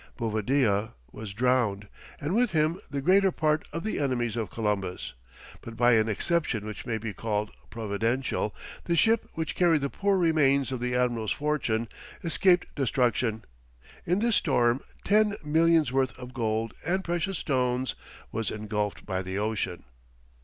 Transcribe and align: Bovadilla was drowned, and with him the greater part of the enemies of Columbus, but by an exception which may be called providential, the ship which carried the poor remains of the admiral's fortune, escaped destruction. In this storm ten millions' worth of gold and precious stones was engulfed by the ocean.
Bovadilla 0.17 0.93
was 1.11 1.31
drowned, 1.31 1.87
and 2.19 2.33
with 2.33 2.53
him 2.53 2.81
the 2.89 3.03
greater 3.03 3.31
part 3.31 3.67
of 3.71 3.83
the 3.83 3.99
enemies 3.99 4.35
of 4.35 4.49
Columbus, 4.49 5.13
but 5.61 5.77
by 5.77 5.91
an 5.93 6.09
exception 6.09 6.65
which 6.65 6.87
may 6.87 6.97
be 6.97 7.13
called 7.13 7.51
providential, 7.69 8.55
the 8.85 8.95
ship 8.95 9.29
which 9.35 9.53
carried 9.53 9.81
the 9.81 9.91
poor 9.91 10.17
remains 10.17 10.71
of 10.71 10.79
the 10.79 10.95
admiral's 10.95 11.31
fortune, 11.31 11.87
escaped 12.23 12.65
destruction. 12.75 13.45
In 14.03 14.17
this 14.17 14.37
storm 14.37 14.81
ten 15.03 15.35
millions' 15.43 15.91
worth 15.93 16.17
of 16.17 16.33
gold 16.33 16.73
and 16.83 17.03
precious 17.03 17.37
stones 17.37 17.93
was 18.31 18.49
engulfed 18.49 19.05
by 19.05 19.21
the 19.21 19.37
ocean. 19.37 19.83